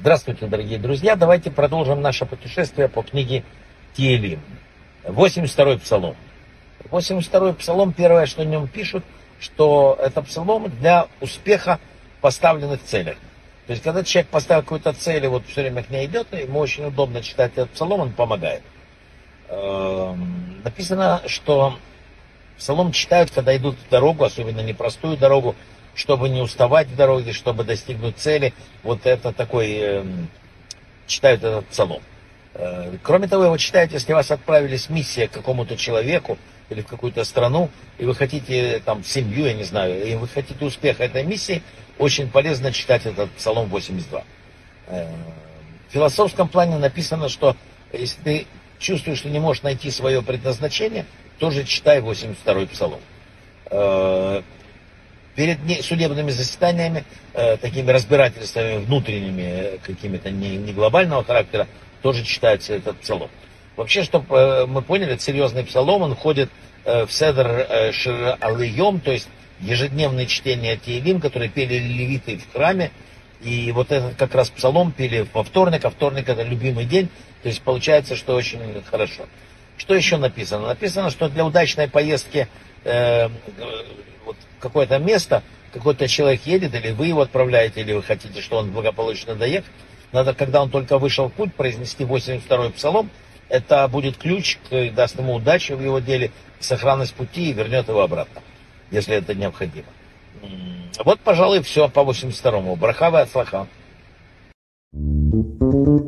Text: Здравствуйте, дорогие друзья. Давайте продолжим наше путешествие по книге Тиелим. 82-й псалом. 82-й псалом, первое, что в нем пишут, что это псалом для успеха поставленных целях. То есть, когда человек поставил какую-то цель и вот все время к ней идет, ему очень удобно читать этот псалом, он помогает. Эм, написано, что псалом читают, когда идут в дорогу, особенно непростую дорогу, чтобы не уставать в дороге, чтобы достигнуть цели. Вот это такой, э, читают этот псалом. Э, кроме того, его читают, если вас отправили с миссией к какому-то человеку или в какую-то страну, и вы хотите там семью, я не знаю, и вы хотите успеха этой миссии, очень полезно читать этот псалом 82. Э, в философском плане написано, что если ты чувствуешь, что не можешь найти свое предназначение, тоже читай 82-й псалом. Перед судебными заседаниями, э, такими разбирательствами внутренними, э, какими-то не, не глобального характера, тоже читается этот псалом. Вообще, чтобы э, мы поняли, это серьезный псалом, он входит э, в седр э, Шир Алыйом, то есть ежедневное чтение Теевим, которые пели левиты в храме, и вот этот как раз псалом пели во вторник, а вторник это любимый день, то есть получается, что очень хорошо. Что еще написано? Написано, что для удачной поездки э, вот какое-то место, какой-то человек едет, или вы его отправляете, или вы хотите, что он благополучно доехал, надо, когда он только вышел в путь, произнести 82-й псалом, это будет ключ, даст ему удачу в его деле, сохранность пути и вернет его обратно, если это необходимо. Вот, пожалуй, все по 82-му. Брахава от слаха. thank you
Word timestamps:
Здравствуйте, 0.00 0.46
дорогие 0.46 0.78
друзья. 0.78 1.14
Давайте 1.14 1.50
продолжим 1.50 2.00
наше 2.00 2.24
путешествие 2.24 2.88
по 2.88 3.02
книге 3.02 3.44
Тиелим. 3.94 4.40
82-й 5.04 5.78
псалом. 5.80 6.16
82-й 6.90 7.54
псалом, 7.54 7.92
первое, 7.92 8.24
что 8.24 8.42
в 8.42 8.46
нем 8.46 8.66
пишут, 8.66 9.04
что 9.40 9.98
это 10.00 10.22
псалом 10.22 10.70
для 10.80 11.08
успеха 11.20 11.78
поставленных 12.22 12.82
целях. 12.82 13.16
То 13.66 13.72
есть, 13.72 13.82
когда 13.82 14.02
человек 14.02 14.30
поставил 14.30 14.62
какую-то 14.62 14.94
цель 14.94 15.24
и 15.24 15.28
вот 15.28 15.44
все 15.46 15.60
время 15.62 15.82
к 15.82 15.90
ней 15.90 16.06
идет, 16.06 16.32
ему 16.32 16.60
очень 16.60 16.86
удобно 16.86 17.20
читать 17.22 17.52
этот 17.52 17.70
псалом, 17.70 18.00
он 18.00 18.12
помогает. 18.12 18.62
Эм, 19.48 20.62
написано, 20.64 21.20
что 21.26 21.76
псалом 22.56 22.92
читают, 22.92 23.30
когда 23.30 23.54
идут 23.54 23.76
в 23.76 23.90
дорогу, 23.90 24.24
особенно 24.24 24.60
непростую 24.60 25.18
дорогу, 25.18 25.54
чтобы 25.94 26.28
не 26.28 26.40
уставать 26.40 26.88
в 26.88 26.96
дороге, 26.96 27.32
чтобы 27.32 27.64
достигнуть 27.64 28.16
цели. 28.16 28.54
Вот 28.82 29.06
это 29.06 29.32
такой, 29.32 29.72
э, 29.72 30.04
читают 31.06 31.42
этот 31.42 31.66
псалом. 31.66 32.02
Э, 32.54 32.96
кроме 33.02 33.28
того, 33.28 33.44
его 33.44 33.56
читают, 33.56 33.92
если 33.92 34.12
вас 34.12 34.30
отправили 34.30 34.76
с 34.76 34.88
миссией 34.88 35.28
к 35.28 35.32
какому-то 35.32 35.76
человеку 35.76 36.38
или 36.70 36.80
в 36.80 36.86
какую-то 36.86 37.24
страну, 37.24 37.70
и 37.98 38.04
вы 38.04 38.14
хотите 38.14 38.80
там 38.84 39.04
семью, 39.04 39.46
я 39.46 39.54
не 39.54 39.64
знаю, 39.64 40.04
и 40.06 40.14
вы 40.14 40.28
хотите 40.28 40.64
успеха 40.64 41.04
этой 41.04 41.24
миссии, 41.24 41.62
очень 41.98 42.30
полезно 42.30 42.72
читать 42.72 43.06
этот 43.06 43.30
псалом 43.32 43.68
82. 43.68 44.24
Э, 44.86 45.06
в 45.88 45.92
философском 45.92 46.48
плане 46.48 46.78
написано, 46.78 47.28
что 47.28 47.56
если 47.92 48.22
ты 48.22 48.46
чувствуешь, 48.78 49.18
что 49.18 49.28
не 49.28 49.38
можешь 49.38 49.62
найти 49.62 49.90
свое 49.90 50.22
предназначение, 50.22 51.04
тоже 51.38 51.64
читай 51.64 52.00
82-й 52.00 52.66
псалом. 52.66 53.00
Перед 55.34 55.58
судебными 55.82 56.30
заседаниями, 56.30 57.04
э, 57.32 57.56
такими 57.56 57.90
разбирательствами 57.90 58.84
внутренними, 58.84 59.42
э, 59.42 59.78
какими-то 59.82 60.30
не, 60.30 60.56
не 60.56 60.72
глобального 60.72 61.24
характера, 61.24 61.66
тоже 62.02 62.22
читается 62.24 62.74
этот 62.74 62.98
псалом. 62.98 63.30
Вообще, 63.76 64.02
чтобы 64.02 64.36
э, 64.36 64.66
мы 64.66 64.82
поняли, 64.82 65.14
это 65.14 65.22
серьезный 65.22 65.64
псалом, 65.64 66.02
он 66.02 66.14
входит 66.14 66.50
э, 66.84 67.06
в 67.06 67.12
седр 67.12 67.46
э, 67.46 67.92
Шир 67.92 68.36
Алыйом, 68.40 69.00
то 69.00 69.10
есть 69.10 69.28
ежедневное 69.60 70.26
чтение 70.26 70.76
Теевим, 70.76 71.20
которые 71.20 71.48
пели 71.48 71.78
левиты 71.78 72.36
в 72.38 72.52
храме, 72.52 72.90
и 73.40 73.72
вот 73.72 73.90
этот 73.90 74.16
как 74.16 74.34
раз 74.34 74.50
псалом 74.50 74.92
пели 74.92 75.26
во 75.32 75.42
вторник, 75.42 75.84
а 75.84 75.90
вторник 75.90 76.28
это 76.28 76.42
любимый 76.42 76.84
день, 76.84 77.08
то 77.42 77.48
есть 77.48 77.62
получается, 77.62 78.16
что 78.16 78.34
очень 78.34 78.60
хорошо. 78.84 79.24
Что 79.82 79.96
еще 79.96 80.16
написано? 80.16 80.68
Написано, 80.68 81.10
что 81.10 81.28
для 81.28 81.44
удачной 81.44 81.88
поездки 81.88 82.46
э, 82.84 83.28
вот 84.24 84.36
какое-то 84.60 85.00
место, 85.00 85.42
какой-то 85.72 86.06
человек 86.06 86.42
едет, 86.46 86.72
или 86.76 86.92
вы 86.92 87.08
его 87.08 87.22
отправляете, 87.22 87.80
или 87.80 87.92
вы 87.92 88.00
хотите, 88.00 88.40
что 88.42 88.58
он 88.58 88.70
благополучно 88.70 89.34
доехал, 89.34 89.66
надо, 90.12 90.34
когда 90.34 90.62
он 90.62 90.70
только 90.70 90.98
вышел 90.98 91.28
в 91.28 91.32
путь, 91.32 91.52
произнести 91.56 92.04
82-й 92.04 92.70
псалом, 92.70 93.10
это 93.48 93.88
будет 93.88 94.18
ключ, 94.18 94.58
даст 94.92 95.18
ему 95.18 95.34
удачу 95.34 95.74
в 95.74 95.82
его 95.82 95.98
деле, 95.98 96.30
сохранность 96.60 97.14
пути 97.14 97.50
и 97.50 97.52
вернет 97.52 97.88
его 97.88 98.02
обратно, 98.02 98.40
если 98.92 99.16
это 99.16 99.34
необходимо. 99.34 99.88
Вот, 101.04 101.18
пожалуй, 101.18 101.60
все 101.62 101.88
по 101.88 102.00
82-му. 102.00 102.76
Брахава 102.76 103.22
от 103.22 103.30
слаха. 103.30 103.66
thank 104.94 105.32
you 105.32 106.01